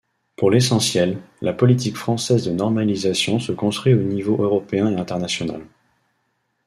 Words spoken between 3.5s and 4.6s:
construit aux niveaux